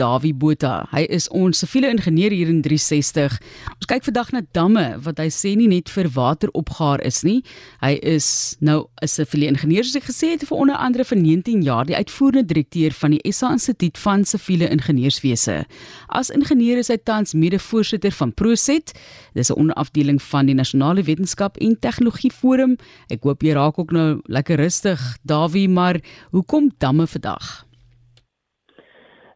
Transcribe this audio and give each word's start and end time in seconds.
Dawie 0.00 0.32
Botha. 0.32 0.86
Hy 0.88 1.02
is 1.12 1.26
ons 1.36 1.58
siviele 1.60 1.90
ingenieur 1.92 2.32
hier 2.32 2.48
in 2.48 2.62
360. 2.64 3.34
Ons 3.74 3.88
kyk 3.90 4.06
vandag 4.06 4.30
na 4.32 4.40
damme 4.56 4.84
wat 5.04 5.18
hy 5.20 5.26
sê 5.28 5.50
nie 5.58 5.68
net 5.68 5.90
vir 5.92 6.08
water 6.14 6.48
opgaar 6.56 7.02
is 7.04 7.20
nie. 7.26 7.42
Hy 7.82 7.98
is 8.00 8.56
nou 8.60 8.88
'n 9.02 9.08
siviele 9.08 9.50
ingenieur 9.52 9.84
soos 9.84 10.00
ek 10.00 10.08
gesê 10.08 10.30
het 10.32 10.46
vir 10.48 10.56
onder 10.56 10.76
andere 10.76 11.04
vir 11.04 11.18
19 11.18 11.60
jaar 11.62 11.84
die 11.84 11.96
uitvoerende 11.96 12.46
direkteur 12.48 12.92
van 12.92 13.10
die 13.10 13.32
SA 13.32 13.52
Instituut 13.52 13.98
van 13.98 14.24
Siviele 14.24 14.70
Ingenieurswese. 14.70 15.66
As 16.08 16.30
ingenieur 16.30 16.78
is 16.78 16.88
hy 16.88 16.96
tans 16.96 17.34
mede-voorsitter 17.34 18.12
van 18.12 18.32
Proset. 18.32 18.94
Dis 19.34 19.50
'n 19.50 19.60
onderafdeling 19.60 20.22
van 20.22 20.46
die 20.46 20.54
Nasionale 20.54 21.02
Wetenskap 21.02 21.58
en 21.58 21.78
Tegnologie 21.78 22.32
Forum. 22.32 22.78
Ek 23.10 23.22
hoop 23.24 23.42
jy 23.42 23.52
raak 23.52 23.78
ook 23.78 23.92
nou 23.92 24.22
lekker 24.24 24.56
rustig, 24.56 25.18
Dawie, 25.22 25.68
maar 25.68 26.00
hoekom 26.30 26.72
damme 26.78 27.06
vandag? 27.06 27.71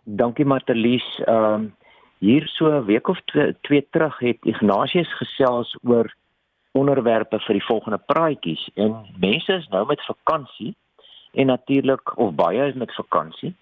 Dankie 0.06 0.46
Martelies. 0.46 1.06
Ehm 1.26 1.54
um, 1.54 1.74
hier 2.18 2.46
so 2.48 2.70
'n 2.70 2.84
week 2.84 3.08
of 3.08 3.20
twee, 3.24 3.56
twee 3.60 3.86
terug 3.90 4.18
het 4.18 4.38
Ignatius 4.42 5.16
gesels 5.16 5.76
oor 5.82 6.14
onderwerpe 6.72 7.38
vir 7.38 7.58
die 7.58 7.64
volgende 7.64 7.98
praatjies 7.98 8.70
en 8.74 8.94
mense 9.18 9.52
is 9.52 9.68
nou 9.68 9.86
met 9.86 10.04
vakansie 10.04 10.74
en 11.32 11.46
natuurlik 11.46 12.18
of 12.18 12.34
baie 12.34 12.68
is 12.68 12.74
met 12.74 12.94
vakansie 12.94 13.54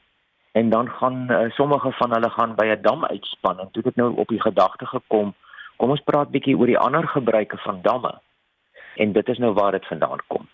en 0.53 0.71
dan 0.71 0.91
gaan 0.91 1.27
uh, 1.31 1.51
sommige 1.51 1.93
van 1.93 2.13
hulle 2.13 2.31
gaan 2.31 2.55
by 2.55 2.67
'n 2.67 2.83
dam 2.83 3.05
uitspan 3.05 3.61
en 3.61 3.71
toe 3.71 3.83
het 3.85 3.97
nou 3.97 4.17
op 4.17 4.29
die 4.29 4.41
gedagte 4.41 4.87
gekom 4.87 5.35
kom 5.77 5.91
ons 5.91 6.05
praat 6.05 6.31
bietjie 6.31 6.59
oor 6.59 6.67
die 6.67 6.79
ander 6.79 7.09
gebruike 7.09 7.57
van 7.57 7.83
damme 7.83 8.21
en 8.97 9.13
dit 9.13 9.29
is 9.29 9.39
nou 9.39 9.53
waar 9.53 9.73
dit 9.73 9.87
vandaan 9.87 10.19
kom. 10.27 10.49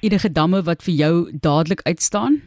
Enige 0.00 0.32
damme 0.32 0.62
wat 0.62 0.82
vir 0.82 0.94
jou 0.94 1.14
dadelik 1.40 1.82
uitstaan? 1.82 2.40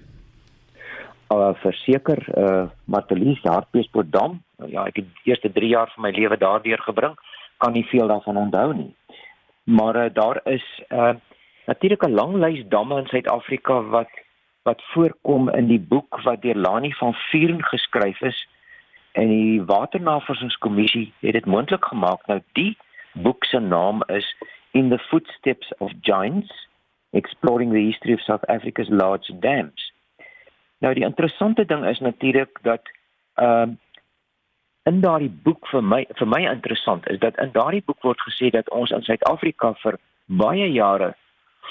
Uh, 1.39 1.53
verseker 1.63 2.19
uh 2.37 2.69
Matelies 2.85 3.41
Hartbeespoort 3.43 4.11
dam. 4.11 4.41
Ja, 4.67 4.85
ek 4.85 4.95
het 5.01 5.05
die 5.05 5.31
eerste 5.31 5.51
3 5.51 5.67
jaar 5.67 5.91
van 5.95 6.03
my 6.03 6.11
lewe 6.15 6.37
daardeur 6.37 6.81
gebring. 6.81 7.15
Kan 7.57 7.73
nie 7.73 7.85
veel 7.85 8.07
daarvan 8.07 8.37
onthou 8.37 8.73
nie. 8.73 8.95
Maar 9.63 9.95
uh, 10.05 10.13
daar 10.13 10.41
is 10.43 10.65
uh 10.89 11.13
natuurlik 11.65 12.03
'n 12.03 12.13
lang 12.13 12.33
lys 12.35 12.63
damme 12.67 12.99
in 12.99 13.07
Suid-Afrika 13.07 13.81
wat 13.81 14.09
wat 14.63 14.81
voorkom 14.93 15.49
in 15.49 15.67
die 15.67 15.79
boek 15.79 16.21
wat 16.23 16.41
deur 16.41 16.55
Lani 16.55 16.93
van 16.93 17.13
Vuren 17.13 17.63
geskryf 17.63 18.21
is 18.21 18.47
en 19.11 19.27
die 19.27 19.63
Waternavorsingskommissie 19.63 21.13
het 21.19 21.33
dit 21.33 21.45
moontlik 21.45 21.85
gemaak. 21.85 22.25
Nou 22.25 22.41
die 22.53 22.77
boek 23.13 23.45
se 23.45 23.59
naam 23.59 24.03
is 24.07 24.35
In 24.71 24.89
the 24.89 24.99
Footsteps 24.99 25.73
of 25.77 25.91
Giants: 26.01 26.67
Exploring 27.09 27.71
the 27.71 27.85
History 27.85 28.13
of 28.13 28.21
South 28.21 28.45
Africa's 28.47 28.89
Large 28.89 29.39
Dams. 29.39 29.91
Nou 30.81 30.93
die 30.97 31.05
interessante 31.05 31.65
ding 31.65 31.85
is 31.85 31.99
natuurlik 31.99 32.59
dat 32.65 32.81
ehm 33.35 33.69
uh, 33.69 33.75
in 34.89 35.01
daardie 35.01 35.29
boek 35.43 35.67
vir 35.69 35.83
my 35.85 36.05
vir 36.17 36.27
my 36.27 36.39
interessant 36.49 37.07
is 37.09 37.19
dat 37.21 37.37
in 37.43 37.51
daardie 37.53 37.83
boek 37.85 38.01
word 38.01 38.21
gesê 38.25 38.49
dat 38.49 38.69
ons 38.69 38.89
in 38.89 39.03
Suid-Afrika 39.05 39.73
vir 39.83 39.99
baie 40.25 40.71
jare 40.73 41.11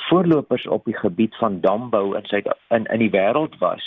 voorlopers 0.09 0.67
op 0.67 0.85
die 0.85 0.97
gebied 0.97 1.35
van 1.43 1.61
dambou 1.61 2.17
in 2.19 2.29
Suid 2.31 2.47
in 2.69 2.87
in 2.87 3.03
die 3.03 3.11
wêreld 3.11 3.59
was. 3.59 3.83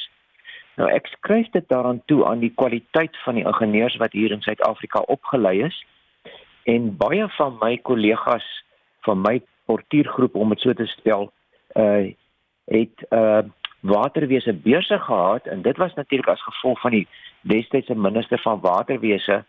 Nou 0.75 0.89
ek 0.91 1.07
skryf 1.07 1.49
dit 1.55 1.69
daaraan 1.69 2.01
toe 2.11 2.25
aan 2.27 2.44
die 2.44 2.51
kwaliteit 2.55 3.17
van 3.23 3.39
die 3.39 3.45
ingenieurs 3.45 3.95
wat 4.03 4.11
hier 4.11 4.31
in 4.31 4.41
Suid-Afrika 4.41 5.05
opgelei 5.16 5.61
is 5.69 5.79
en 6.63 6.91
baie 6.97 7.27
van 7.38 7.57
my 7.61 7.77
kollegas 7.77 8.45
van 9.07 9.21
my 9.21 9.39
portuïergroep 9.66 10.35
om 10.35 10.49
dit 10.49 10.59
so 10.59 10.73
te 10.73 10.88
stel 10.97 11.31
uh 11.79 12.11
het 12.71 13.07
uh 13.11 13.44
waterwese 13.83 14.53
beurse 14.53 14.99
gehad 14.99 15.45
en 15.45 15.61
dit 15.61 15.77
was 15.77 15.93
natuurlik 15.93 16.27
as 16.27 16.43
gevolg 16.43 16.79
van 16.81 16.91
die 16.91 17.07
destydse 17.41 17.95
minister 17.95 18.39
van 18.39 18.59
waterwese 18.59 19.43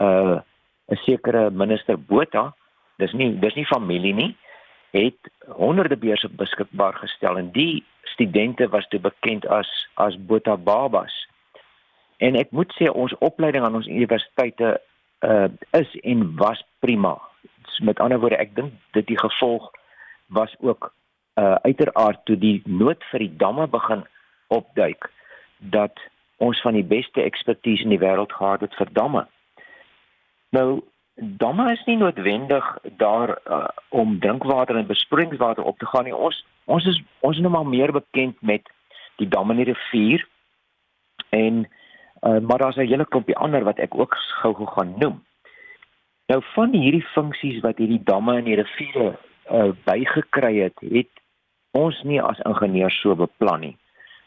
uh 0.00 0.40
'n 0.88 0.96
sekere 0.96 1.50
minister 1.50 1.98
Botha 1.98 2.54
dis 2.96 3.12
nie 3.12 3.38
dis 3.38 3.54
nie 3.54 3.66
familie 3.66 4.14
nie 4.14 4.36
het 4.90 5.30
honderde 5.46 5.96
beurse 5.96 6.28
beskikbaar 6.28 6.94
gestel 6.94 7.38
en 7.38 7.50
die 7.52 7.84
studente 8.02 8.68
was 8.68 8.88
te 8.88 8.98
bekend 8.98 9.46
as 9.46 9.68
as 9.94 10.16
Botha 10.26 10.56
babas. 10.56 11.12
En 12.16 12.36
ek 12.36 12.50
moet 12.50 12.72
sê 12.78 12.88
ons 12.88 13.18
opleiding 13.18 13.64
aan 13.64 13.74
ons 13.74 13.86
universiteite 13.88 14.80
uh 15.20 15.48
is 15.70 15.96
en 16.00 16.36
was 16.36 16.64
prima. 16.78 17.18
Met 17.82 18.00
ander 18.00 18.20
woorde 18.20 18.40
ek 18.40 18.54
dink 18.54 18.72
dit 18.96 19.06
die 19.06 19.18
gevolg 19.18 19.70
was 20.26 20.54
ook 20.60 20.92
uh 21.36 21.56
uiteraard 21.62 22.24
toe 22.24 22.36
die 22.36 22.62
nood 22.64 23.04
vir 23.10 23.18
die 23.18 23.36
damme 23.36 23.66
begin 23.68 24.04
opduik 24.48 25.10
dat 25.58 26.00
ons 26.36 26.60
van 26.60 26.76
die 26.76 26.84
beste 26.84 27.22
ekspertise 27.22 27.84
in 27.84 27.92
die 27.94 28.00
wêreld 28.00 28.32
gehad 28.32 28.60
het 28.60 28.74
vir 28.76 28.92
damme. 28.92 29.26
Nou 30.56 30.82
damme 31.16 31.70
is 31.72 31.84
nie 31.86 31.96
noodwendig 31.96 32.78
daar 33.00 33.38
uh, 33.44 33.68
om 33.88 34.18
drinkwater 34.20 34.76
en 34.76 34.86
besproeiingswater 34.86 35.64
op 35.64 35.78
te 35.78 35.86
gaan 35.86 36.04
nie. 36.04 36.14
Ons 36.14 36.44
ons 36.64 36.86
is 36.86 37.00
ons 37.20 37.36
is 37.36 37.42
nou 37.42 37.52
maar 37.52 37.66
meer 37.66 37.92
bekend 37.92 38.40
met 38.40 38.68
die 39.16 39.28
damme 39.28 39.56
in 39.56 39.64
die 39.64 39.72
rivier 39.72 40.26
en 41.30 41.64
uh, 41.64 42.38
maar 42.38 42.58
daar's 42.58 42.76
'n 42.76 42.88
hele 42.88 43.06
klompie 43.06 43.36
ander 43.36 43.64
wat 43.64 43.78
ek 43.78 43.94
ook 43.94 44.16
gou-gou 44.42 44.66
gaan 44.66 44.94
noem. 44.98 45.24
Nou 46.26 46.42
van 46.54 46.72
hierdie 46.72 47.06
funksies 47.14 47.60
wat 47.60 47.78
hierdie 47.78 48.02
damme 48.04 48.38
in 48.38 48.44
die 48.44 48.60
riviere 48.60 49.16
uh, 49.50 49.70
bygekry 49.84 50.56
het, 50.58 50.80
het 50.80 51.12
ons 51.76 52.02
nie 52.08 52.20
as 52.22 52.40
ingenieurs 52.48 52.96
so 53.02 53.14
beplan 53.14 53.60
nie. 53.60 53.76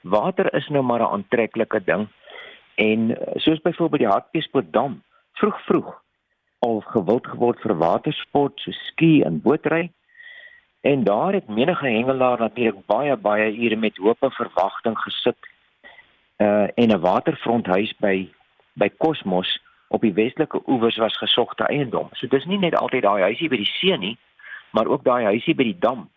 Water 0.02 0.48
is 0.56 0.68
nou 0.70 0.84
maar 0.84 1.02
'n 1.02 1.14
aantreklike 1.16 1.84
ding 1.84 2.08
en 2.76 3.00
eh, 3.18 3.36
soos 3.36 3.62
byvoorbeeld 3.62 4.02
die 4.02 4.12
Hartbeespoort 4.12 4.74
dam, 4.74 5.04
vroeg 5.34 5.62
vroeg 5.66 5.90
al 6.60 6.82
gewild 6.82 7.28
geword 7.28 7.60
vir 7.62 7.76
watersport 7.78 8.60
so 8.60 8.72
ski 8.72 9.22
en 9.24 9.42
bootry. 9.42 9.92
En 10.82 11.04
daar 11.04 11.34
het 11.34 11.48
menige 11.48 11.88
hengelaar 11.88 12.40
natuurlik 12.40 12.86
baie 12.86 13.16
baie 13.16 13.52
ure 13.52 13.76
met 13.76 13.98
hoop 13.98 14.24
en 14.24 14.32
verwagting 14.32 14.98
gesit 14.98 15.38
uh 16.38 16.68
en 16.76 16.90
'n 16.92 17.00
waterfronthuis 17.00 17.94
by 18.00 18.30
by 18.74 18.90
Kosmos 18.98 19.60
op 19.88 20.02
die 20.02 20.14
westelike 20.14 20.62
oewers 20.68 20.98
was 20.98 21.18
gesogte 21.18 21.64
eiendom. 21.64 22.10
So 22.12 22.28
dis 22.28 22.46
nie 22.46 22.58
net 22.58 22.76
altyd 22.76 23.04
daai 23.04 23.22
huisie 23.22 23.50
by 23.50 23.58
die 23.58 23.74
see 23.80 23.98
nie, 23.98 24.18
maar 24.72 24.88
ook 24.88 25.04
daai 25.04 25.24
huisie 25.24 25.56
by 25.56 25.64
die 25.64 25.80
dam 25.80 26.10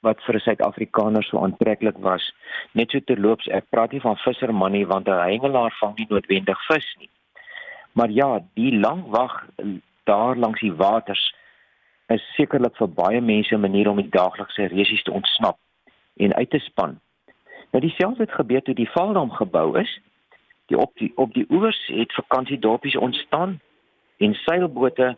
wat 0.00 0.20
vir 0.24 0.34
'n 0.34 0.40
Suid-Afrikaner 0.40 1.24
so 1.24 1.38
aantreklik 1.38 1.98
was. 1.98 2.32
Net 2.72 2.90
so 2.90 3.00
terloops, 3.00 3.48
ek 3.48 3.70
praat 3.70 3.92
nie 3.92 4.00
van 4.00 4.16
visserman 4.16 4.72
nie 4.72 4.86
want 4.86 5.08
'n 5.08 5.28
hengelaar 5.30 5.74
vang 5.80 5.96
nie 5.98 6.06
noodwendig 6.08 6.66
vis 6.66 6.96
nie. 6.98 7.10
Maar 7.92 8.10
ja, 8.10 8.40
die 8.54 8.78
lang 8.78 9.04
wag 9.08 9.46
daar 10.04 10.36
langs 10.36 10.60
die 10.60 10.74
waters 10.74 11.34
is 12.06 12.22
sekerlik 12.36 12.76
vir 12.76 12.88
baie 12.88 13.20
mense 13.20 13.54
'n 13.54 13.60
manier 13.60 13.88
om 13.90 13.96
die 13.96 14.10
daaglikse 14.10 14.66
resies 14.66 15.02
te 15.02 15.12
ontsnap 15.12 15.58
en 16.16 16.34
uit 16.34 16.50
te 16.50 16.58
span. 16.58 17.00
Nou 17.72 17.80
dieselfde 17.80 18.22
het 18.22 18.32
gebeur 18.32 18.62
toe 18.62 18.74
die 18.74 18.90
Valdam 18.90 19.30
gebou 19.30 19.78
is. 19.78 20.00
Die 20.66 20.78
op 20.78 20.92
die 20.94 21.12
op 21.14 21.34
die 21.34 21.46
oewers 21.50 21.86
het 21.86 22.12
vakansiedorpies 22.12 22.96
ontstaan 22.96 23.60
en 24.16 24.34
seilbote 24.34 25.16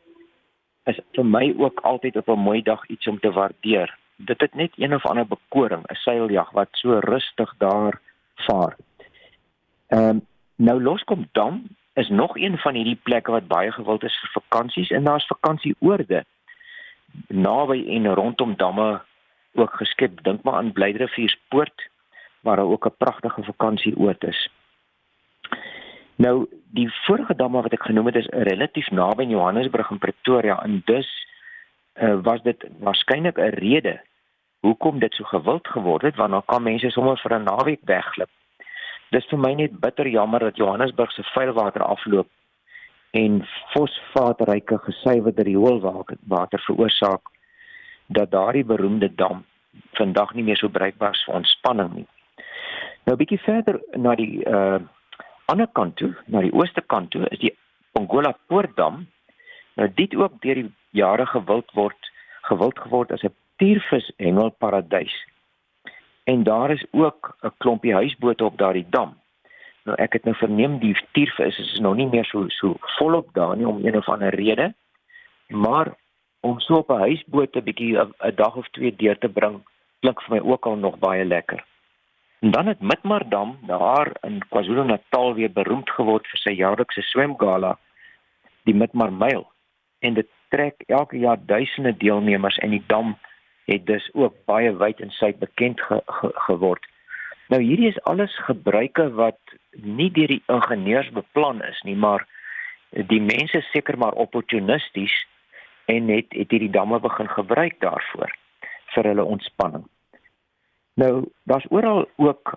is 0.85 1.01
vir 1.13 1.25
my 1.25 1.55
ook 1.59 1.81
altyd 1.81 2.17
op 2.17 2.29
'n 2.29 2.39
mooi 2.49 2.63
dag 2.63 2.89
iets 2.89 3.07
om 3.07 3.21
te 3.21 3.33
waardeer 3.33 3.99
dit 4.19 4.41
het 4.41 4.55
net 4.55 4.73
een 4.77 4.95
of 4.95 5.07
ander 5.07 5.27
bekoring, 5.27 5.83
'n 5.87 5.95
seiljag 5.95 6.51
wat 6.51 6.69
so 6.71 6.99
rustig 6.99 7.55
daar 7.59 8.01
vaar. 8.35 8.77
Ehm 9.87 10.09
um, 10.09 10.27
nou 10.57 10.83
Loskom 10.83 11.29
Dam 11.33 11.67
is 11.95 12.09
nog 12.09 12.37
een 12.37 12.59
van 12.59 12.75
hierdie 12.75 13.01
plekke 13.03 13.31
wat 13.31 13.47
baie 13.47 13.73
gewild 13.73 14.03
is 14.03 14.19
vir 14.21 14.43
vakansies 14.43 14.91
en 14.91 15.05
daar's 15.05 15.27
vakansieoorde 15.27 16.25
naby 17.27 17.85
en 17.89 18.15
rondom 18.15 18.57
damme 18.57 19.01
ook 19.55 19.75
geskep. 19.75 20.23
Dink 20.23 20.43
maar 20.43 20.55
aan 20.55 20.73
Blydrivierspoort 20.73 21.89
waar 22.41 22.57
daar 22.57 22.65
ook 22.65 22.87
'n 22.87 22.97
pragtige 22.99 23.43
vakansieoord 23.43 24.25
is. 24.25 24.51
Nou 26.15 26.47
die 26.71 26.91
vorige 27.07 27.35
damme 27.35 27.63
wat 27.63 27.73
ek 27.73 27.83
genoem 27.83 28.07
het 28.07 28.15
is 28.15 28.27
relatief 28.27 28.91
naby 28.91 29.23
Johannesburg 29.23 29.91
en 29.91 29.99
Pretoria 29.99 30.63
en 30.63 30.83
dus 30.85 31.27
uh, 31.95 32.19
was 32.23 32.43
dit 32.43 32.67
waarskynlik 32.79 33.39
'n 33.39 33.55
rede 33.55 34.01
hoekom 34.61 34.99
dit 34.99 35.15
so 35.15 35.25
gewild 35.25 35.69
geword 35.69 36.03
het 36.03 36.17
want 36.17 36.31
dan 36.31 36.45
kan 36.47 36.63
mense 36.63 36.91
sommer 36.91 37.19
vir 37.23 37.39
'n 37.39 37.45
naweek 37.45 37.81
wegglip. 37.85 38.31
Dis 39.11 39.27
vir 39.31 39.39
my 39.39 39.55
net 39.55 39.81
bitter 39.81 40.09
jammer 40.09 40.41
dat 40.41 40.57
Johannesburg 40.57 41.13
se 41.13 41.23
vuilwater 41.23 41.83
afloop 41.83 42.29
en 43.11 43.47
fosfaatryke 43.73 44.79
gesuiwerde 44.79 45.43
rioolwater 45.43 46.61
veroorsaak 46.61 47.23
dat 48.07 48.31
daardie 48.31 48.65
beroemde 48.65 49.15
dam 49.15 49.45
vandag 49.93 50.35
nie 50.35 50.45
meer 50.45 50.57
so 50.57 50.69
bruikbaar 50.69 51.13
is 51.17 51.25
vir 51.25 51.35
ontspanning 51.35 51.95
nie. 51.95 52.07
Nou 53.05 53.17
'n 53.17 53.19
bietjie 53.19 53.41
verder 53.41 53.81
na 53.97 54.15
die 54.15 54.45
uh 54.45 54.79
ander 55.49 55.69
kant 55.73 55.97
toe, 55.97 56.15
na 56.27 56.41
die 56.41 56.53
ooste 56.53 56.81
kant 56.81 57.11
toe 57.11 57.29
is 57.31 57.39
die 57.39 57.57
Pongola 57.93 58.37
Poortdam. 58.47 59.07
Nou 59.77 59.89
dit 59.95 60.15
ook 60.15 60.41
deur 60.43 60.55
die 60.55 60.73
jare 60.91 61.27
gewild 61.27 61.71
word 61.73 62.11
gewild 62.43 62.79
geword 62.79 63.13
as 63.13 63.23
'n 63.23 63.35
natuurvis 63.59 64.13
hengelparadys. 64.17 65.27
En 66.25 66.43
daar 66.43 66.71
is 66.71 66.87
ook 66.91 67.37
'n 67.41 67.53
klompie 67.59 67.95
huisbote 67.95 68.45
op 68.45 68.59
daardie 68.59 68.87
dam. 68.91 69.17
Nou 69.85 69.97
ek 69.97 70.13
het 70.13 70.25
nou 70.25 70.37
verneem 70.37 70.79
die 70.79 70.97
tiervis 71.13 71.59
is 71.59 71.79
nog 71.79 71.95
nie 71.95 72.07
meer 72.07 72.25
so 72.25 72.49
so 72.49 72.77
volop 72.79 73.29
daar 73.33 73.57
nie 73.57 73.67
om 73.67 73.87
een 73.87 73.97
of 73.97 74.09
ander 74.09 74.35
rede. 74.35 74.75
Maar 75.49 75.95
om 76.41 76.61
so 76.61 76.75
op 76.75 76.91
'n 76.91 76.99
huisboot 76.99 77.57
'n 77.57 77.63
bietjie 77.63 77.99
'n 77.99 78.35
dag 78.35 78.57
of 78.57 78.69
twee 78.69 78.97
deur 78.97 79.19
te 79.19 79.29
bring, 79.29 79.61
klink 80.01 80.23
vir 80.23 80.35
my 80.35 80.51
ook 80.51 80.67
al 80.67 80.77
nog 80.77 80.99
baie 80.99 81.25
lekker. 81.25 81.65
En 82.41 82.51
dan 82.51 82.67
het 82.67 82.81
Mitmardam 82.81 83.59
daar 83.67 84.17
in 84.21 84.43
KwaZulu-Natal 84.49 85.35
weer 85.35 85.53
beroemd 85.53 85.91
geword 85.91 86.27
vir 86.27 86.39
sy 86.39 86.51
jaarlikse 86.51 87.03
swemgala, 87.03 87.79
die 88.63 88.75
Mitmar 88.75 89.13
Myl. 89.13 89.51
En 89.99 90.15
dit 90.15 90.27
trek 90.49 90.75
elke 90.87 91.19
jaar 91.19 91.39
duisende 91.47 91.97
deelnemers 91.97 92.59
en 92.59 92.71
die 92.71 92.85
dam 92.87 93.19
het 93.69 93.87
dus 93.87 94.09
ook 94.13 94.35
baie 94.49 94.73
wyd 94.77 95.01
en 95.01 95.11
suid 95.11 95.39
bekend 95.39 95.81
ge, 95.81 96.01
ge, 96.07 96.31
geword. 96.49 96.87
Nou 97.49 97.63
hierdie 97.63 97.89
is 97.89 98.03
alles 98.03 98.33
gebruike 98.45 99.11
wat 99.17 99.39
nie 99.71 100.11
deur 100.13 100.33
die 100.33 100.43
ingenieurs 100.47 101.11
beplan 101.13 101.61
is 101.65 101.81
nie, 101.85 101.97
maar 101.97 102.25
die 103.13 103.21
mense 103.21 103.61
seker 103.73 103.99
maar 103.99 104.17
opportunisties 104.17 105.15
en 105.93 106.09
het 106.09 106.33
het 106.37 106.51
hierdie 106.51 106.73
damme 106.73 107.01
begin 107.01 107.29
gebruik 107.29 107.77
daarvoor 107.85 108.33
vir 108.95 109.11
hulle 109.13 109.25
ontspanning. 109.25 109.85
Nou, 110.97 111.29
daar's 111.45 111.69
oral 111.69 112.07
ook 112.17 112.57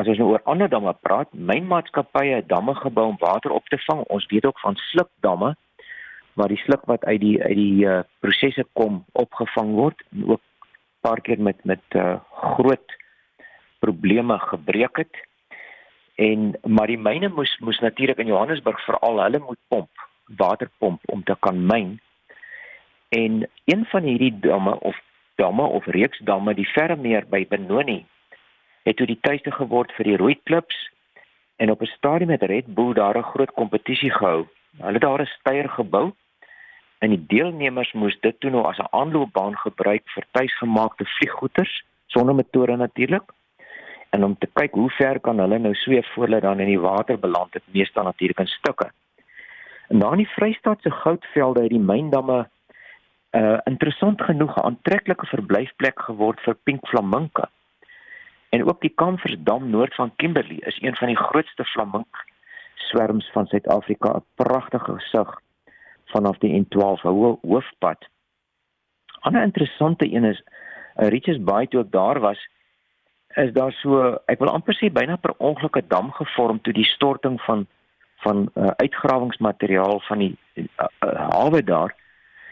as 0.00 0.08
ons 0.08 0.20
nou 0.20 0.30
oor 0.32 0.44
ander 0.48 0.68
damme 0.68 0.92
praat, 1.00 1.32
mynmaatskappye 1.32 2.40
het 2.40 2.48
damme 2.48 2.74
gebou 2.74 3.06
om 3.12 3.20
water 3.20 3.52
op 3.52 3.68
te 3.68 3.78
vang. 3.86 4.04
Ons 4.12 4.26
weet 4.30 4.46
ook 4.46 4.60
van 4.60 4.76
slukdamme 4.90 5.54
waar 6.34 6.48
die 6.48 6.62
sluk 6.64 6.84
wat 6.84 7.04
uit 7.04 7.20
die 7.20 7.42
uit 7.42 7.56
die 7.56 7.84
uh, 7.86 8.00
prosesse 8.20 8.64
kom 8.72 9.04
opgevang 9.12 9.74
word 9.74 10.02
en 10.12 10.26
ook 10.34 10.42
paar 11.00 11.20
keer 11.20 11.40
met 11.40 11.64
met 11.64 11.82
uh, 11.98 12.20
groot 12.54 12.96
probleme 13.78 14.38
gebreek 14.38 14.96
het. 14.96 15.16
En 16.14 16.52
maar 16.62 16.86
die 16.86 17.00
myne 17.00 17.28
moes 17.28 17.56
moes 17.60 17.80
natuurlik 17.80 18.18
in 18.18 18.30
Johannesburg 18.30 18.84
veral 18.84 19.22
hulle 19.22 19.42
moet 19.42 19.60
pomp, 19.68 19.90
waterpomp 20.38 21.00
om 21.10 21.24
te 21.24 21.36
kan 21.40 21.66
myn. 21.66 21.98
En 23.08 23.48
een 23.64 23.84
van 23.90 24.02
hierdie 24.02 24.38
damme 24.40 24.78
of 24.80 25.00
damme 25.34 25.66
of 25.66 25.86
reeks 25.86 26.18
damme 26.18 26.54
die 26.54 26.68
Vermeer 26.68 27.26
by 27.28 27.46
Benoni 27.48 28.04
het 28.82 28.96
toe 28.96 29.06
die 29.06 29.18
tuiste 29.20 29.50
geword 29.54 29.92
vir 29.96 30.10
die 30.10 30.16
rooi 30.20 30.34
klips 30.48 30.78
en 31.56 31.70
op 31.70 31.82
'n 31.82 31.94
stadium 31.96 32.30
het 32.30 32.42
Red 32.42 32.74
Bull 32.74 32.94
daar 32.94 33.18
'n 33.18 33.30
groot 33.32 33.52
kompetisie 33.52 34.10
gehou. 34.10 34.46
Hulle 34.78 34.92
het 34.92 35.02
daar 35.02 35.22
'n 35.22 35.34
steier 35.38 35.68
gebou 35.68 36.12
en 37.02 37.10
die 37.10 37.24
deelnemers 37.26 37.90
moes 37.98 38.14
dit 38.22 38.36
toe 38.40 38.50
nou 38.54 38.62
as 38.68 38.78
'n 38.78 38.92
aanloopbaan 38.98 39.56
gebruik 39.58 40.04
vir 40.14 40.24
tuisgemaakte 40.30 41.04
vlieggoeters 41.04 41.72
sonder 42.06 42.34
motore 42.34 42.76
natuurlik 42.76 43.26
en 44.10 44.24
om 44.24 44.36
te 44.38 44.48
kyk 44.52 44.72
hoe 44.72 44.90
ver 44.90 45.20
kan 45.20 45.38
hulle 45.38 45.58
nou 45.58 45.74
sweef 45.74 46.06
voor 46.12 46.24
hulle 46.24 46.40
dan 46.40 46.60
in 46.60 46.70
die 46.70 46.80
water 46.80 47.18
beland 47.18 47.54
het 47.54 47.62
meestal 47.74 48.04
natuurlik 48.04 48.38
in 48.38 48.46
stukke. 48.46 48.90
En 49.88 49.98
dan 49.98 50.12
in 50.12 50.24
die 50.24 50.34
Vrystaatse 50.34 50.90
goudvelde 50.90 51.62
het 51.62 51.70
die 51.70 51.86
myndamme 51.92 52.48
uh 53.40 53.58
interessant 53.64 54.22
genoeg 54.22 54.56
'n 54.56 54.66
aantreklike 54.70 55.26
verblyfplek 55.26 55.98
geword 56.00 56.40
vir 56.40 56.54
pink 56.54 56.88
flaminke. 56.88 57.48
En 58.50 58.64
ook 58.68 58.80
die 58.80 58.94
Kamfersdam 58.94 59.70
noord 59.70 59.94
van 59.94 60.12
Kimberley 60.16 60.60
is 60.60 60.82
een 60.82 60.96
van 60.96 61.08
die 61.08 61.22
grootste 61.26 61.64
flamink 61.64 62.24
swerms 62.74 63.30
van 63.32 63.46
Suid-Afrika, 63.46 64.08
'n 64.16 64.24
pragtige 64.34 64.92
gesig 64.94 65.40
vanaf 66.12 66.38
die 66.38 66.52
N12 66.60 67.02
ho 67.02 67.38
hoofpad. 67.42 68.08
Ander 69.20 69.42
interessante 69.42 70.08
een 70.12 70.24
is 70.24 70.42
uh, 70.42 71.08
Richards 71.08 71.42
Bay 71.42 71.66
toe 71.66 71.80
ek 71.80 71.92
daar 71.92 72.20
was, 72.20 72.40
is 73.34 73.52
daar 73.52 73.72
so, 73.72 74.18
ek 74.28 74.42
wil 74.42 74.52
amper 74.52 74.76
sê 74.76 74.90
byna 74.92 75.16
per 75.16 75.34
ongeluk 75.38 75.78
'n 75.78 75.88
dam 75.88 76.12
gevorm 76.12 76.60
toe 76.60 76.72
die 76.72 76.88
storting 76.94 77.40
van 77.48 77.66
van 78.22 78.50
uh, 78.54 78.70
uitgrawingsmateriaal 78.78 80.00
van 80.00 80.18
die 80.18 80.36
uh, 80.54 80.64
uh, 81.04 81.28
hawe 81.34 81.62
daar 81.64 81.94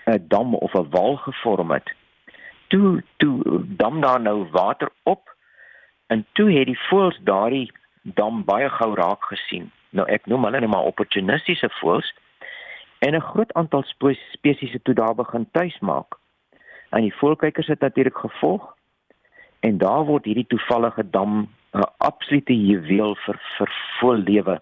'n 0.07 0.25
dam 0.29 0.55
of 0.55 0.73
'n 0.75 0.91
wal 0.91 1.17
gevorm 1.17 1.71
het. 1.71 1.93
Toe 2.69 3.03
toe 3.17 3.65
dam 3.77 4.01
daar 4.01 4.21
nou 4.21 4.49
water 4.51 4.91
op 5.03 5.37
en 6.07 6.27
toe 6.33 6.51
het 6.53 6.67
die 6.67 6.81
voëls 6.89 7.19
daardie 7.23 7.73
dam 8.03 8.45
baie 8.45 8.69
gou 8.69 8.95
raak 8.95 9.25
gesien. 9.25 9.71
Nou 9.91 10.09
ek 10.09 10.27
noem 10.27 10.45
hulle 10.45 10.61
net 10.61 10.71
maar 10.71 10.91
opportunistiese 10.91 11.69
voëls 11.81 12.15
en 13.01 13.15
'n 13.15 13.29
groot 13.31 13.53
aantal 13.53 13.83
spesies 14.33 14.73
het 14.73 14.85
toe 14.85 14.95
daar 14.95 15.15
begin 15.15 15.49
tuis 15.51 15.79
maak. 15.79 16.19
En 16.91 17.01
die 17.01 17.15
voëlkykers 17.15 17.67
het 17.67 17.81
natuurlik 17.81 18.17
gevolg 18.17 18.77
en 19.61 19.79
daar 19.79 20.05
word 20.05 20.25
hierdie 20.25 20.47
toevallige 20.47 21.11
dam 21.11 21.49
'n 21.73 21.93
absolute 21.97 22.67
juweel 22.67 23.15
vir 23.15 23.41
vir 23.57 23.71
voëllewe. 23.99 24.61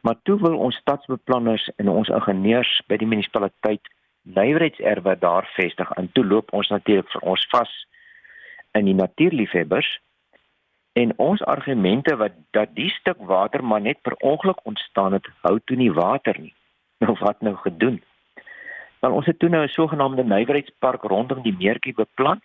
Maar 0.00 0.16
toe 0.22 0.38
wil 0.40 0.58
ons 0.58 0.76
stadsbeplanners 0.76 1.70
en 1.76 1.88
ons 1.88 2.08
ingenieurs 2.08 2.82
by 2.86 2.96
die 2.96 3.06
munisipaliteit 3.06 3.88
nywerheidserwe 4.22 5.18
daar 5.18 5.50
vestig 5.54 5.90
en 5.90 6.12
toe 6.12 6.24
loop 6.24 6.52
ons 6.52 6.68
natuurlik 6.68 7.10
vir 7.10 7.20
ons 7.20 7.46
vas 7.50 7.86
in 8.72 8.84
die 8.84 8.94
natuurliefhebbers 8.94 10.00
en 10.92 11.18
ons 11.18 11.42
argumente 11.42 12.16
wat 12.16 12.32
dat 12.50 12.74
die 12.74 12.90
stuk 12.90 13.18
water 13.18 13.64
maar 13.64 13.80
net 13.80 14.02
per 14.02 14.14
ongeluk 14.16 14.66
ontstaan 14.66 15.12
het 15.12 15.26
hou 15.40 15.60
toe 15.64 15.76
nie 15.76 15.92
water 15.92 16.40
nie 16.40 16.54
nou 17.02 17.16
wat 17.20 17.40
nou 17.40 17.54
gedoen 17.64 18.00
dan 19.00 19.12
ons 19.12 19.26
het 19.26 19.38
toe 19.38 19.48
nou 19.48 19.62
'n 19.64 19.76
sogenaamde 19.78 20.24
nywerheidspark 20.24 21.02
rondom 21.02 21.42
die 21.42 21.56
meertjie 21.58 21.94
beplan 21.94 22.40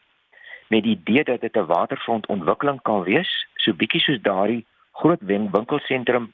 met 0.68 0.84
die 0.84 0.98
idee 1.00 1.24
dat 1.24 1.42
dit 1.42 1.58
'n 1.58 1.66
waterfront 1.66 2.28
ontwikkeling 2.28 2.82
kan 2.82 3.04
wees 3.04 3.32
so 3.56 3.74
bietjie 3.74 4.02
soos 4.02 4.22
daardie 4.22 4.66
groot 4.92 5.22
winkelsentrum 5.22 6.34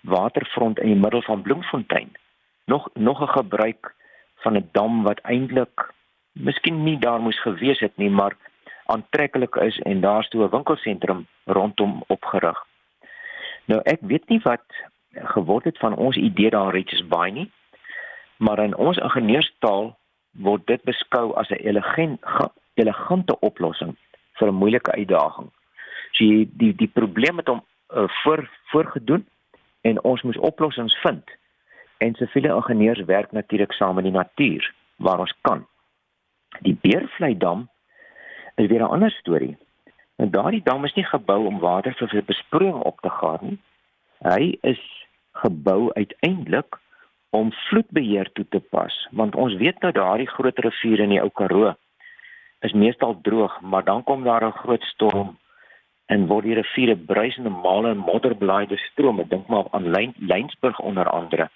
waterfront 0.00 0.78
in 0.78 0.86
die 0.86 1.02
middel 1.04 1.22
van 1.22 1.42
Bloemfontein 1.42 2.10
nog 2.64 2.88
nog 2.94 3.20
'n 3.22 3.34
gebruik 3.38 3.94
van 4.42 4.56
'n 4.56 4.68
dam 4.72 5.02
wat 5.02 5.20
eintlik 5.20 5.92
miskien 6.32 6.82
nie 6.84 6.98
daar 6.98 7.20
moes 7.20 7.40
gewees 7.40 7.80
het 7.80 7.96
nie, 7.96 8.10
maar 8.10 8.36
aantreklik 8.84 9.54
is 9.54 9.78
en 9.78 10.00
daar's 10.00 10.28
toe 10.28 10.44
'n 10.44 10.50
winkelsentrum 10.50 11.26
rondom 11.44 12.02
opgerig. 12.06 12.58
Nou 13.64 13.80
ek 13.84 13.98
weet 14.00 14.28
nie 14.28 14.40
wat 14.42 14.64
geword 15.12 15.64
het 15.64 15.78
van 15.78 15.96
ons 15.96 16.16
idee 16.16 16.50
daar 16.50 16.72
Richards 16.72 17.06
Bay 17.06 17.30
nie, 17.30 17.50
maar 18.36 18.58
in 18.58 18.76
ons 18.76 18.96
ingenieurstaal 18.96 19.96
word 20.30 20.66
dit 20.66 20.82
beskou 20.82 21.34
as 21.34 21.48
'n 21.48 21.60
elegant 21.60 22.20
elegante 22.74 23.38
oplossing 23.38 23.96
vir 24.32 24.48
'n 24.48 24.54
moeilike 24.54 24.92
uitdaging. 24.92 25.50
So 26.12 26.24
die 26.24 26.50
die, 26.52 26.74
die 26.74 26.88
probleem 26.88 27.36
het 27.36 27.48
hom 27.48 27.64
uh, 27.94 28.08
voor 28.08 28.50
voorgedoen 28.64 29.26
en 29.80 30.02
ons 30.02 30.22
moes 30.22 30.38
oplossings 30.38 30.96
vind 31.00 31.24
en 31.98 32.14
siviele 32.14 32.54
ingenieurs 32.54 33.04
werk 33.04 33.32
natuurlik 33.32 33.72
saam 33.72 33.94
met 33.94 34.04
die 34.04 34.12
natuur 34.12 34.74
waar 34.96 35.18
ons 35.18 35.34
kan. 35.40 35.66
Die 36.60 36.78
Beervlei 36.80 37.38
dam 37.38 37.68
is 38.54 38.66
weer 38.66 38.80
'n 38.80 38.92
ander 38.94 39.10
storie. 39.10 39.56
En 40.16 40.30
daardie 40.30 40.62
dam 40.62 40.84
is 40.84 40.94
nie 40.94 41.04
gebou 41.04 41.46
om 41.46 41.58
water 41.58 41.94
vir 41.94 42.24
besproeiing 42.24 42.80
op 42.82 43.00
te 43.00 43.10
gaan 43.10 43.38
nie. 43.40 43.58
Hy 44.22 44.56
is 44.62 44.80
gebou 45.42 45.92
uiteindelik 45.92 46.78
om 47.30 47.52
vloedbeheer 47.68 48.28
toe 48.32 48.44
te 48.48 48.60
pas, 48.60 48.94
want 49.10 49.34
ons 49.34 49.54
weet 49.56 49.80
nou 49.80 49.92
daardie 49.92 50.28
groot 50.28 50.58
riviere 50.58 51.02
in 51.08 51.14
die 51.16 51.22
Ou 51.22 51.30
Karoo 51.30 51.72
is 52.62 52.72
meestal 52.72 53.16
droog, 53.22 53.60
maar 53.60 53.84
dan 53.84 54.04
kom 54.04 54.22
daar 54.24 54.44
'n 54.46 54.60
groot 54.62 54.82
storm 54.82 55.38
en 56.06 56.26
word 56.26 56.44
die 56.44 56.54
riviere 56.54 56.96
bruisende 56.96 57.50
male 57.50 57.90
en 57.90 58.04
modderblaai 58.04 58.66
bestroom. 58.66 59.20
Ek 59.20 59.30
dink 59.30 59.46
maar 59.46 59.66
aan 59.70 59.90
Lynsburg 60.18 60.80
onder 60.80 61.08
andere. 61.08 61.50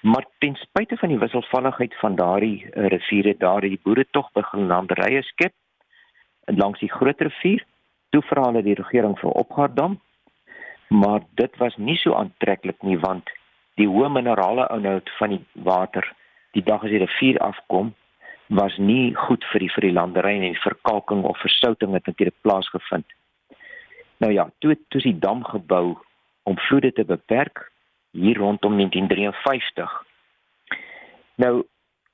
Maar 0.00 0.24
ten 0.38 0.54
spyte 0.54 0.96
van 0.96 1.08
die 1.08 1.18
wisselvalligheid 1.18 1.94
van 2.00 2.14
daardie 2.16 2.64
uh, 2.64 2.86
riviere, 2.86 3.34
daardie 3.38 3.80
boere 3.82 4.06
tog 4.10 4.32
begin 4.32 4.66
landerye 4.66 5.22
skep 5.22 5.52
langs 6.44 6.80
die 6.80 6.90
groot 6.90 7.20
rivier. 7.20 7.64
Toe 8.10 8.22
vra 8.22 8.46
hulle 8.48 8.62
die 8.62 8.74
regering 8.74 9.18
vir 9.18 9.30
opgaardam. 9.30 10.00
Maar 10.90 11.20
dit 11.38 11.56
was 11.56 11.76
nie 11.76 11.96
so 11.96 12.14
aantreklik 12.18 12.82
nie 12.82 12.98
want 12.98 13.30
die 13.78 13.86
hoë 13.88 14.10
minerale 14.10 14.66
inhoud 14.74 15.10
van 15.18 15.36
die 15.36 15.44
water 15.66 16.06
die 16.58 16.64
dag 16.66 16.82
as 16.82 16.90
die 16.90 17.02
rivier 17.02 17.38
afkom 17.46 17.92
was 18.60 18.74
nie 18.82 19.14
goed 19.14 19.44
vir 19.52 19.62
die 19.62 19.70
vir 19.70 19.86
die 19.86 19.94
landery 19.94 20.34
en 20.34 20.48
die 20.48 20.62
verkalking 20.64 21.22
of 21.30 21.38
versouting 21.38 21.94
het 21.94 22.06
natuurlik 22.10 22.34
plaasgevind. 22.42 23.06
Nou 24.18 24.32
ja, 24.34 24.48
toe 24.58 24.74
toe 24.90 25.00
die 25.04 25.18
dam 25.18 25.44
gebou 25.46 25.94
om 26.42 26.58
vloede 26.66 26.90
te 26.92 27.04
beperk 27.04 27.68
hier 28.10 28.42
rondom 28.42 28.76
1953. 28.76 29.94
Nou 31.34 31.54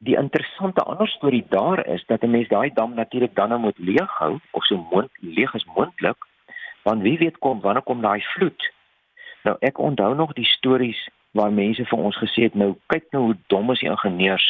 die 0.04 0.18
interessante 0.20 0.84
ander 0.84 1.08
storie 1.08 1.44
daar 1.48 1.86
is 1.86 2.04
dat 2.06 2.22
'n 2.22 2.30
mens 2.30 2.48
daai 2.48 2.70
dam 2.74 2.94
natuurlik 2.94 3.34
dan 3.34 3.48
nou 3.48 3.60
moet 3.60 3.78
leeghou 3.78 4.38
of 4.50 4.64
so 4.64 4.76
mond 4.90 5.10
leeg 5.20 5.54
is 5.54 5.64
moontlik 5.64 6.16
want 6.86 7.02
wie 7.02 7.18
weet 7.18 7.38
kom 7.44 7.60
wanneer 7.60 7.82
kom 7.82 8.00
daai 8.02 8.22
vloed. 8.34 8.70
Nou 9.42 9.56
ek 9.60 9.78
onthou 9.78 10.14
nog 10.14 10.32
die 10.38 10.46
stories 10.46 11.00
waar 11.36 11.52
mense 11.52 11.84
vir 11.84 11.98
ons 11.98 12.18
gesê 12.22 12.46
het 12.46 12.54
nou 12.54 12.76
kyk 12.92 13.10
nou 13.12 13.22
hoe 13.24 13.36
dom 13.52 13.74
is 13.74 13.82
die 13.82 13.90
ingenieurs 13.90 14.46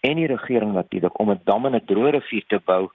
en 0.00 0.16
die 0.16 0.30
regering 0.30 0.72
natuurlik 0.72 1.20
om 1.20 1.30
'n 1.30 1.40
dam 1.44 1.66
in 1.66 1.76
'n 1.76 1.86
droë 1.90 2.16
rivier 2.16 2.46
te 2.48 2.60
bou 2.64 2.90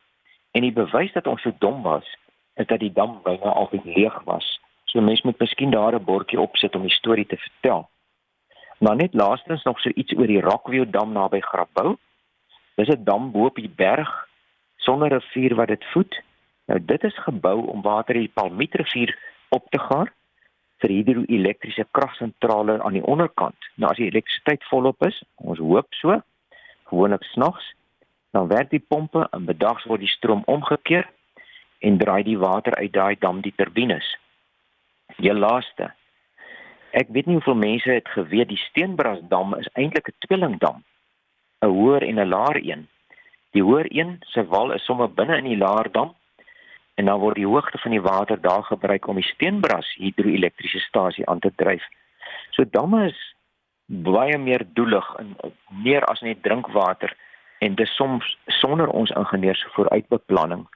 en 0.52 0.62
die 0.62 0.78
bewys 0.82 1.14
dat 1.14 1.28
ons 1.28 1.42
so 1.42 1.52
dom 1.60 1.82
was 1.84 2.08
is 2.56 2.68
dat 2.68 2.80
die 2.80 2.94
dam 2.94 3.22
byna 3.24 3.50
altyd 3.62 3.86
leeg 3.86 4.20
was 4.26 4.60
So 4.94 5.02
mens 5.02 5.22
moet 5.22 5.40
miskien 5.40 5.72
daar 5.72 5.96
'n 5.96 6.04
bordjie 6.04 6.40
opsit 6.40 6.76
om 6.76 6.82
die 6.82 6.98
storie 7.00 7.26
te 7.26 7.38
vertel. 7.38 7.90
Maar 8.78 8.96
net 8.96 9.14
laastens 9.14 9.64
nog 9.64 9.80
so 9.80 9.90
iets 9.90 10.14
oor 10.14 10.28
die 10.28 10.42
Rockview 10.42 10.86
dam 10.92 11.12
naby 11.12 11.40
Grabouw. 11.40 11.98
Dis 12.76 12.88
'n 12.88 13.04
dam 13.04 13.32
bo 13.32 13.46
op 13.46 13.56
die 13.56 13.74
berg 13.76 14.28
sonder 14.76 15.08
'n 15.08 15.14
rivier 15.14 15.56
wat 15.56 15.68
dit 15.68 15.86
voed. 15.86 16.22
Nou 16.66 16.80
dit 16.86 17.04
is 17.04 17.24
gebou 17.26 17.58
om 17.68 17.82
water 17.82 18.16
uit 18.16 18.28
die 18.28 18.36
Palmietrivier 18.42 19.18
op 19.50 19.66
te 19.70 19.80
gaar 19.80 20.14
vir 20.84 20.92
hidroelektriese 20.92 21.86
kragsentrale 21.92 22.82
aan 22.84 22.98
die 22.98 23.06
onderkant. 23.06 23.70
Nou 23.76 23.92
as 23.92 24.00
die 24.00 24.10
elektrisiteit 24.10 24.64
volop 24.72 25.06
is, 25.08 25.20
ons 25.36 25.60
hoop 25.60 25.88
so, 26.00 26.20
gewoonlik 26.92 27.24
snags, 27.32 27.74
dan 28.36 28.48
werk 28.48 28.72
die 28.72 28.84
pompe 28.88 29.28
en 29.32 29.46
bedags 29.46 29.86
word 29.88 30.04
die 30.04 30.12
stroom 30.12 30.44
omgekeer 30.52 31.08
en 31.84 32.00
draai 32.00 32.24
die 32.28 32.40
water 32.40 32.76
uit 32.80 32.94
daai 32.94 33.16
dam 33.20 33.42
die 33.44 33.54
turbines. 33.56 34.08
Die 35.20 35.34
laaste. 35.34 35.92
Ek 36.94 37.12
weet 37.14 37.28
nie 37.28 37.38
hoeveel 37.38 37.60
mense 37.60 37.92
het 37.92 38.10
geweet 38.16 38.50
die 38.50 38.62
Steenbrasdam 38.70 39.56
is 39.60 39.70
eintlik 39.74 40.10
'n 40.10 40.20
tweelingdam. 40.26 40.84
'n 41.62 41.70
Hoër 41.70 42.04
en 42.04 42.20
'n 42.20 42.30
laer 42.30 42.60
een. 42.64 42.88
Die 43.52 43.64
hoër 43.64 43.88
een 43.90 44.18
se 44.34 44.46
wal 44.46 44.72
is 44.72 44.86
sommer 44.86 45.10
binne 45.14 45.38
in 45.38 45.50
die 45.52 45.58
laer 45.58 45.92
dam 45.92 46.16
en 46.96 47.06
dan 47.06 47.20
word 47.20 47.36
die 47.36 47.48
hoogte 47.48 47.78
van 47.82 47.92
die 47.92 48.02
water 48.02 48.42
daar 48.42 48.64
gebruik 48.64 49.08
om 49.08 49.16
die 49.16 49.28
Steenbras 49.28 49.94
hidroelektriese 49.98 50.80
stasie 50.80 51.28
aan 51.30 51.40
te 51.40 51.52
dryf. 51.56 51.84
So 52.52 52.66
damme 52.70 53.06
is 53.10 53.20
baie 53.86 54.38
meer 54.38 54.66
doelig 54.74 55.08
en 55.20 55.36
meer 55.84 56.06
as 56.06 56.22
net 56.22 56.44
drinkwater 56.44 57.14
en 57.60 57.76
dis 57.76 57.96
soms 57.96 58.28
sonder 58.60 58.88
ons 58.88 59.12
ingenieurs 59.12 59.66
vooruitbeplanning. 59.76 60.68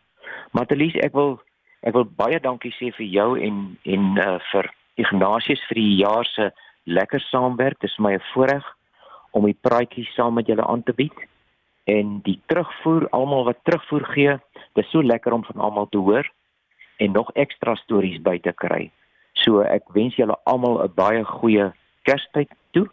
Matelies, 0.52 0.96
ek 1.04 1.14
wil 1.14 1.38
ek 1.86 1.94
wil 1.94 2.08
baie 2.20 2.40
dankie 2.42 2.74
sê 2.76 2.92
vir 2.98 3.08
jou 3.08 3.30
en 3.40 3.78
en 3.86 4.06
uh, 4.18 4.38
vir 4.52 4.72
Ignatius 4.98 5.62
vir 5.70 5.78
die 5.78 5.96
jaar 6.02 6.26
se 6.26 6.50
lekker 6.90 7.22
saamwerk. 7.30 7.80
Dit 7.80 7.92
is 7.92 8.00
my 8.02 8.16
voorreg 8.32 8.66
om 9.38 9.46
die 9.46 9.58
praatjies 9.62 10.10
saam 10.16 10.40
met 10.40 10.48
julle 10.50 10.66
aan 10.66 10.84
te 10.84 10.96
bied 10.98 11.14
en 11.88 12.18
die 12.26 12.40
terugvoer 12.52 13.08
almal 13.16 13.46
wat 13.48 13.60
terugvoer 13.64 14.06
gee 14.16 14.34
dis 14.78 14.90
so 14.94 15.02
lekker 15.02 15.34
om 15.34 15.44
van 15.50 15.64
almal 15.70 15.90
te 15.90 15.98
hoor 15.98 16.28
en 16.98 17.12
nog 17.12 17.32
ekstra 17.34 17.76
stories 17.76 18.22
by 18.22 18.38
te 18.42 18.54
kry. 18.54 18.88
So 19.44 19.62
ek 19.66 19.90
wens 19.98 20.18
julle 20.18 20.38
almal 20.46 20.82
'n 20.84 20.94
baie 20.96 21.24
goeie 21.24 21.72
Kerstyd 22.08 22.52
toe 22.72 22.88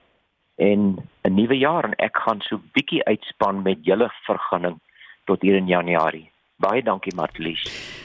en 0.59 0.97
'n 1.25 1.35
nuwe 1.35 1.59
jaar 1.59 1.85
en 1.85 1.95
ek 1.99 2.17
gaan 2.17 2.41
so 2.41 2.61
bietjie 2.73 3.05
uitspan 3.05 3.63
met 3.63 3.85
julle 3.85 4.11
vergunning 4.27 4.81
tot 5.27 5.43
hier 5.43 5.57
in 5.57 5.67
Januarie. 5.67 6.31
Baie 6.59 6.83
dankie 6.83 7.15
Martlies. 7.15 8.04